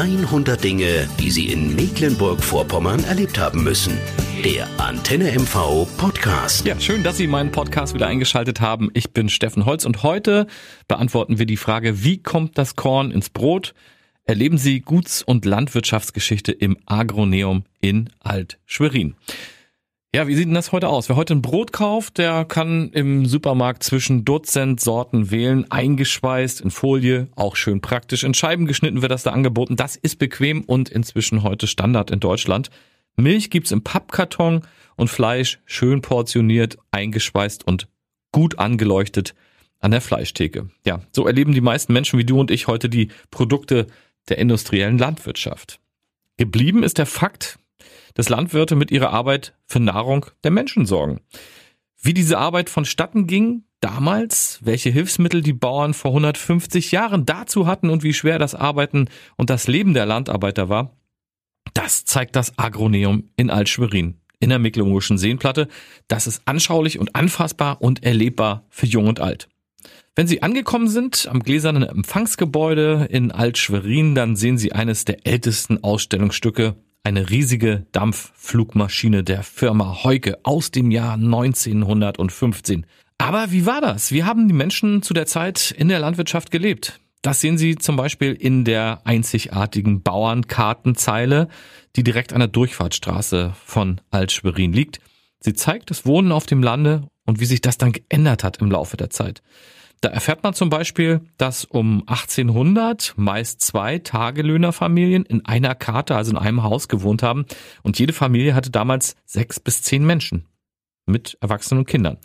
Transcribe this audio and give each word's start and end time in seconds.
100 0.00 0.64
Dinge, 0.64 1.06
die 1.18 1.30
Sie 1.30 1.52
in 1.52 1.76
Mecklenburg-Vorpommern 1.76 3.04
erlebt 3.04 3.38
haben 3.38 3.62
müssen. 3.62 3.98
Der 4.42 4.66
Antenne 4.80 5.30
MV 5.30 5.86
Podcast. 5.98 6.64
Ja, 6.64 6.80
schön, 6.80 7.02
dass 7.02 7.18
Sie 7.18 7.26
meinen 7.26 7.52
Podcast 7.52 7.92
wieder 7.92 8.06
eingeschaltet 8.06 8.62
haben. 8.62 8.88
Ich 8.94 9.10
bin 9.12 9.28
Steffen 9.28 9.66
Holz 9.66 9.84
und 9.84 10.02
heute 10.02 10.46
beantworten 10.88 11.38
wir 11.38 11.44
die 11.44 11.58
Frage, 11.58 12.02
wie 12.02 12.16
kommt 12.16 12.56
das 12.56 12.76
Korn 12.76 13.10
ins 13.10 13.28
Brot? 13.28 13.74
Erleben 14.24 14.56
Sie 14.56 14.80
Guts- 14.80 15.22
und 15.22 15.44
Landwirtschaftsgeschichte 15.44 16.52
im 16.52 16.78
Agroneum 16.86 17.64
in 17.82 18.08
Alt-Schwerin. 18.20 19.16
Ja, 20.12 20.26
wie 20.26 20.34
sieht 20.34 20.48
denn 20.48 20.54
das 20.54 20.72
heute 20.72 20.88
aus? 20.88 21.08
Wer 21.08 21.14
heute 21.14 21.34
ein 21.34 21.42
Brot 21.42 21.72
kauft, 21.72 22.18
der 22.18 22.44
kann 22.44 22.90
im 22.90 23.26
Supermarkt 23.26 23.84
zwischen 23.84 24.24
Dutzend 24.24 24.80
Sorten 24.80 25.30
wählen, 25.30 25.70
eingeschweißt 25.70 26.62
in 26.62 26.72
Folie, 26.72 27.28
auch 27.36 27.54
schön 27.54 27.80
praktisch. 27.80 28.24
In 28.24 28.34
Scheiben 28.34 28.66
geschnitten 28.66 29.02
wird 29.02 29.12
das 29.12 29.22
da 29.22 29.30
angeboten. 29.30 29.76
Das 29.76 29.94
ist 29.94 30.18
bequem 30.18 30.62
und 30.62 30.88
inzwischen 30.88 31.44
heute 31.44 31.68
Standard 31.68 32.10
in 32.10 32.18
Deutschland. 32.18 32.70
Milch 33.14 33.50
gibt's 33.50 33.70
im 33.70 33.84
Pappkarton 33.84 34.62
und 34.96 35.10
Fleisch 35.10 35.60
schön 35.64 36.02
portioniert, 36.02 36.76
eingeschweißt 36.90 37.64
und 37.64 37.86
gut 38.32 38.58
angeleuchtet 38.58 39.36
an 39.78 39.92
der 39.92 40.00
Fleischtheke. 40.00 40.70
Ja, 40.84 41.02
so 41.12 41.24
erleben 41.24 41.52
die 41.52 41.60
meisten 41.60 41.92
Menschen 41.92 42.18
wie 42.18 42.24
du 42.24 42.40
und 42.40 42.50
ich 42.50 42.66
heute 42.66 42.88
die 42.88 43.10
Produkte 43.30 43.86
der 44.28 44.38
industriellen 44.38 44.98
Landwirtschaft. 44.98 45.78
Geblieben 46.36 46.82
ist 46.82 46.98
der 46.98 47.06
Fakt, 47.06 47.59
dass 48.20 48.28
Landwirte 48.28 48.76
mit 48.76 48.90
ihrer 48.90 49.14
Arbeit 49.14 49.54
für 49.64 49.80
Nahrung 49.80 50.26
der 50.44 50.50
Menschen 50.50 50.84
sorgen. 50.84 51.22
Wie 52.02 52.12
diese 52.12 52.36
Arbeit 52.36 52.68
vonstatten 52.68 53.26
ging, 53.26 53.64
damals, 53.80 54.60
welche 54.62 54.90
Hilfsmittel 54.90 55.40
die 55.40 55.54
Bauern 55.54 55.94
vor 55.94 56.10
150 56.10 56.92
Jahren 56.92 57.24
dazu 57.24 57.66
hatten 57.66 57.88
und 57.88 58.02
wie 58.02 58.12
schwer 58.12 58.38
das 58.38 58.54
Arbeiten 58.54 59.08
und 59.38 59.48
das 59.48 59.68
Leben 59.68 59.94
der 59.94 60.04
Landarbeiter 60.04 60.68
war, 60.68 60.98
das 61.72 62.04
zeigt 62.04 62.36
das 62.36 62.58
Agroneum 62.58 63.30
in 63.38 63.48
Altschwerin 63.48 64.20
in 64.38 64.50
der 64.50 64.58
Mecklenburgischen 64.58 65.16
Seenplatte. 65.16 65.68
Das 66.06 66.26
ist 66.26 66.42
anschaulich 66.44 66.98
und 66.98 67.16
anfassbar 67.16 67.80
und 67.80 68.04
erlebbar 68.04 68.66
für 68.68 68.84
Jung 68.84 69.08
und 69.08 69.20
Alt. 69.20 69.48
Wenn 70.14 70.26
Sie 70.26 70.42
angekommen 70.42 70.88
sind 70.88 71.26
am 71.30 71.40
gläsernen 71.40 71.84
Empfangsgebäude 71.84 73.08
in 73.10 73.32
Altschwerin, 73.32 74.14
dann 74.14 74.36
sehen 74.36 74.58
Sie 74.58 74.72
eines 74.72 75.06
der 75.06 75.26
ältesten 75.26 75.82
Ausstellungsstücke 75.82 76.76
eine 77.02 77.30
riesige 77.30 77.86
Dampfflugmaschine 77.92 79.24
der 79.24 79.42
Firma 79.42 80.04
Heuke 80.04 80.38
aus 80.42 80.70
dem 80.70 80.90
Jahr 80.90 81.14
1915. 81.14 82.86
Aber 83.18 83.50
wie 83.52 83.66
war 83.66 83.80
das? 83.80 84.12
Wie 84.12 84.24
haben 84.24 84.48
die 84.48 84.54
Menschen 84.54 85.02
zu 85.02 85.14
der 85.14 85.26
Zeit 85.26 85.74
in 85.76 85.88
der 85.88 85.98
Landwirtschaft 85.98 86.50
gelebt? 86.50 87.00
Das 87.22 87.40
sehen 87.40 87.58
Sie 87.58 87.76
zum 87.76 87.96
Beispiel 87.96 88.32
in 88.32 88.64
der 88.64 89.02
einzigartigen 89.04 90.02
Bauernkartenzeile, 90.02 91.48
die 91.96 92.02
direkt 92.02 92.32
an 92.32 92.40
der 92.40 92.48
Durchfahrtsstraße 92.48 93.54
von 93.62 94.00
Altschwerin 94.10 94.72
liegt. 94.72 95.00
Sie 95.40 95.52
zeigt 95.52 95.90
das 95.90 96.06
Wohnen 96.06 96.32
auf 96.32 96.46
dem 96.46 96.62
Lande 96.62 97.08
und 97.26 97.40
wie 97.40 97.44
sich 97.44 97.60
das 97.60 97.78
dann 97.78 97.92
geändert 97.92 98.42
hat 98.42 98.58
im 98.58 98.70
Laufe 98.70 98.96
der 98.96 99.10
Zeit. 99.10 99.42
Da 100.00 100.08
erfährt 100.08 100.42
man 100.42 100.54
zum 100.54 100.70
Beispiel, 100.70 101.20
dass 101.36 101.66
um 101.66 102.02
1800 102.06 103.14
meist 103.16 103.60
zwei 103.60 103.98
Tagelöhnerfamilien 103.98 105.26
in 105.26 105.44
einer 105.44 105.74
Karte, 105.74 106.16
also 106.16 106.30
in 106.30 106.38
einem 106.38 106.62
Haus 106.62 106.88
gewohnt 106.88 107.22
haben 107.22 107.44
und 107.82 107.98
jede 107.98 108.14
Familie 108.14 108.54
hatte 108.54 108.70
damals 108.70 109.14
sechs 109.26 109.60
bis 109.60 109.82
zehn 109.82 110.04
Menschen 110.06 110.46
mit 111.04 111.36
Erwachsenen 111.42 111.80
und 111.80 111.86
Kindern. 111.86 112.16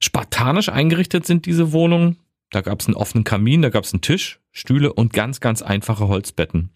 Spartanisch 0.00 0.70
eingerichtet 0.70 1.24
sind 1.24 1.46
diese 1.46 1.72
Wohnungen. 1.72 2.18
Da 2.50 2.62
gab 2.62 2.80
es 2.80 2.88
einen 2.88 2.96
offenen 2.96 3.22
Kamin, 3.22 3.62
da 3.62 3.70
gab 3.70 3.84
es 3.84 3.92
einen 3.92 4.00
Tisch, 4.00 4.40
Stühle 4.50 4.92
und 4.92 5.12
ganz, 5.12 5.38
ganz 5.38 5.62
einfache 5.62 6.08
Holzbetten. 6.08 6.70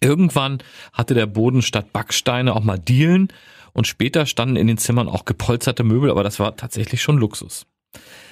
Irgendwann 0.00 0.58
hatte 0.94 1.12
der 1.12 1.26
Boden 1.26 1.60
statt 1.60 1.92
Backsteine 1.92 2.54
auch 2.54 2.64
mal 2.64 2.78
Dielen 2.78 3.28
und 3.74 3.86
später 3.86 4.24
standen 4.24 4.56
in 4.56 4.66
den 4.68 4.78
Zimmern 4.78 5.08
auch 5.08 5.26
gepolsterte 5.26 5.84
Möbel, 5.84 6.10
aber 6.10 6.22
das 6.22 6.40
war 6.40 6.56
tatsächlich 6.56 7.02
schon 7.02 7.18
Luxus. 7.18 7.66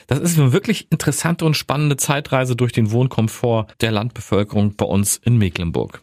Das 0.06 0.20
ist 0.20 0.38
eine 0.38 0.52
wirklich 0.52 0.88
interessante 0.90 1.44
und 1.44 1.56
spannende 1.56 1.96
Zeitreise 1.96 2.56
durch 2.56 2.72
den 2.72 2.90
Wohnkomfort 2.90 3.68
der 3.80 3.90
Landbevölkerung 3.90 4.76
bei 4.76 4.84
uns 4.84 5.16
in 5.16 5.38
Mecklenburg. 5.38 6.02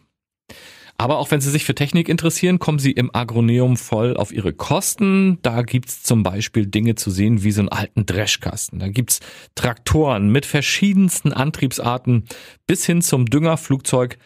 Aber 0.98 1.18
auch 1.18 1.30
wenn 1.30 1.40
Sie 1.40 1.50
sich 1.50 1.64
für 1.64 1.74
Technik 1.74 2.08
interessieren, 2.08 2.60
kommen 2.60 2.78
Sie 2.78 2.92
im 2.92 3.12
Agroneum 3.12 3.76
voll 3.76 4.16
auf 4.16 4.30
Ihre 4.30 4.52
Kosten. 4.52 5.38
Da 5.42 5.62
gibt's 5.62 6.04
zum 6.04 6.22
Beispiel 6.22 6.66
Dinge 6.66 6.94
zu 6.94 7.10
sehen 7.10 7.42
wie 7.42 7.50
so 7.50 7.60
einen 7.60 7.70
alten 7.70 8.06
Dreschkasten. 8.06 8.78
Da 8.78 8.88
gibt's 8.88 9.18
Traktoren 9.56 10.30
mit 10.30 10.46
verschiedensten 10.46 11.32
Antriebsarten 11.32 12.26
bis 12.68 12.86
hin 12.86 13.02
zum 13.02 13.26
Düngerflugzeug, 13.26 14.18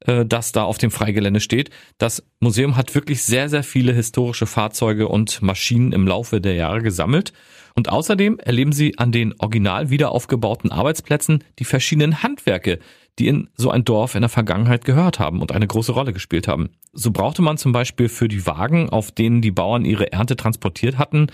äh, 0.00 0.24
das 0.24 0.50
da 0.50 0.64
auf 0.64 0.78
dem 0.78 0.90
Freigelände 0.90 1.40
steht. 1.40 1.70
Das 1.98 2.24
Museum 2.40 2.76
hat 2.76 2.94
wirklich 2.96 3.22
sehr, 3.22 3.48
sehr 3.48 3.62
viele 3.62 3.92
historische 3.92 4.46
Fahrzeuge 4.46 5.06
und 5.06 5.40
Maschinen 5.40 5.92
im 5.92 6.06
Laufe 6.08 6.40
der 6.40 6.54
Jahre 6.54 6.82
gesammelt. 6.82 7.32
Und 7.76 7.88
außerdem 7.88 8.38
erleben 8.38 8.72
Sie 8.72 8.98
an 8.98 9.10
den 9.10 9.34
original 9.38 9.90
wiederaufgebauten 9.90 10.70
Arbeitsplätzen 10.70 11.42
die 11.58 11.64
verschiedenen 11.64 12.22
Handwerke, 12.22 12.78
die 13.18 13.26
in 13.26 13.48
so 13.56 13.70
ein 13.70 13.84
Dorf 13.84 14.14
in 14.14 14.22
der 14.22 14.28
Vergangenheit 14.28 14.84
gehört 14.84 15.18
haben 15.18 15.40
und 15.40 15.52
eine 15.52 15.66
große 15.66 15.92
Rolle 15.92 16.12
gespielt 16.12 16.46
haben. 16.46 16.70
So 16.92 17.10
brauchte 17.10 17.42
man 17.42 17.58
zum 17.58 17.72
Beispiel 17.72 18.08
für 18.08 18.28
die 18.28 18.46
Wagen, 18.46 18.90
auf 18.90 19.10
denen 19.10 19.40
die 19.40 19.50
Bauern 19.50 19.84
ihre 19.84 20.12
Ernte 20.12 20.36
transportiert 20.36 20.98
hatten, 20.98 21.28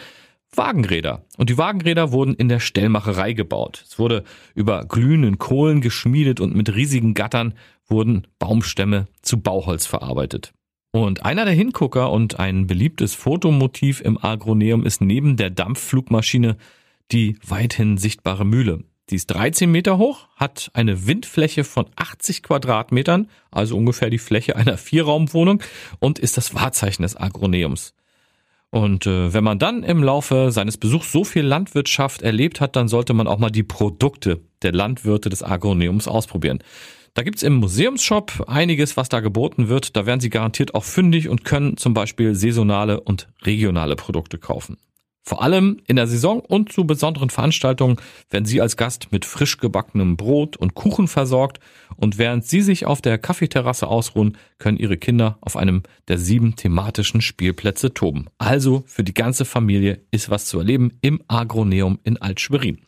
Wagenräder. 0.54 1.24
Und 1.36 1.48
die 1.48 1.58
Wagenräder 1.58 2.10
wurden 2.10 2.34
in 2.34 2.48
der 2.48 2.60
Stellmacherei 2.60 3.34
gebaut. 3.34 3.84
Es 3.86 3.98
wurde 3.98 4.24
über 4.54 4.84
glühenden 4.84 5.38
Kohlen 5.38 5.80
geschmiedet 5.80 6.40
und 6.40 6.56
mit 6.56 6.74
riesigen 6.74 7.14
Gattern 7.14 7.54
wurden 7.86 8.26
Baumstämme 8.38 9.06
zu 9.22 9.40
Bauholz 9.40 9.86
verarbeitet. 9.86 10.52
Und 10.92 11.24
einer 11.24 11.44
der 11.44 11.54
Hingucker 11.54 12.10
und 12.10 12.40
ein 12.40 12.66
beliebtes 12.66 13.14
Fotomotiv 13.14 14.00
im 14.00 14.22
Agroneum 14.22 14.84
ist 14.84 15.00
neben 15.00 15.36
der 15.36 15.50
Dampfflugmaschine 15.50 16.56
die 17.12 17.36
weithin 17.46 17.96
sichtbare 17.96 18.44
Mühle. 18.44 18.84
Die 19.10 19.16
ist 19.16 19.26
13 19.26 19.70
Meter 19.70 19.98
hoch, 19.98 20.28
hat 20.36 20.70
eine 20.72 21.06
Windfläche 21.06 21.64
von 21.64 21.86
80 21.96 22.44
Quadratmetern, 22.44 23.28
also 23.50 23.76
ungefähr 23.76 24.10
die 24.10 24.18
Fläche 24.18 24.54
einer 24.54 24.78
Vierraumwohnung 24.78 25.62
und 25.98 26.20
ist 26.20 26.36
das 26.36 26.54
Wahrzeichen 26.54 27.02
des 27.02 27.16
Agroneums. 27.16 27.94
Und 28.70 29.06
äh, 29.06 29.34
wenn 29.34 29.42
man 29.42 29.58
dann 29.58 29.82
im 29.82 30.04
Laufe 30.04 30.52
seines 30.52 30.76
Besuchs 30.76 31.10
so 31.10 31.24
viel 31.24 31.42
Landwirtschaft 31.42 32.22
erlebt 32.22 32.60
hat, 32.60 32.76
dann 32.76 32.86
sollte 32.86 33.12
man 33.14 33.26
auch 33.26 33.38
mal 33.38 33.50
die 33.50 33.64
Produkte 33.64 34.40
der 34.62 34.72
Landwirte 34.72 35.28
des 35.28 35.42
Agroneums 35.42 36.06
ausprobieren. 36.06 36.62
Da 37.15 37.22
gibt's 37.22 37.43
im 37.43 37.54
Museumsshop 37.56 38.44
einiges, 38.47 38.97
was 38.97 39.09
da 39.09 39.21
geboten 39.21 39.69
wird. 39.69 39.97
Da 39.97 40.06
werden 40.06 40.21
Sie 40.21 40.31
garantiert 40.31 40.75
auch 40.75 40.84
fündig 40.84 41.28
und 41.28 41.44
können 41.44 41.76
zum 41.76 41.94
Beispiel 41.94 42.34
saisonale 42.34 43.00
und 43.00 43.28
regionale 43.44 43.97
Produkte 43.97 44.38
kaufen. 44.38 44.76
Vor 45.22 45.43
allem 45.43 45.81
in 45.87 45.97
der 45.97 46.06
Saison 46.06 46.41
und 46.41 46.72
zu 46.72 46.87
besonderen 46.87 47.31
Veranstaltungen 47.31 47.99
werden 48.31 48.47
Sie 48.47 48.60
als 48.60 48.76
Gast 48.76 49.12
mit 49.12 49.25
frisch 49.25 49.59
gebackenem 49.59 50.16
Brot 50.16 50.56
und 50.56 50.75
Kuchen 50.75 51.09
versorgt 51.09 51.60
und 51.97 52.16
während 52.16 52.47
Sie 52.47 52.62
sich 52.62 52.87
auf 52.87 53.03
der 53.03 53.19
Kaffeeterrasse 53.19 53.87
ausruhen, 53.87 54.38
können 54.59 54.78
Ihre 54.78 54.97
Kinder 54.97 55.38
auf 55.41 55.56
einem 55.56 55.82
der 56.09 56.19
sieben 56.19 56.56
thematischen 56.56 57.20
Spielplätze 57.20 57.93
toben. 57.93 58.26
Also 58.38 58.82
für 58.87 59.04
die 59.04 59.15
ganze 59.15 59.44
Familie 59.44 60.00
ist 60.10 60.31
was 60.31 60.47
zu 60.47 60.59
erleben 60.59 60.99
im 61.03 61.22
Agroneum 61.28 62.00
in 62.03 62.16
Altschwerin. 62.16 62.78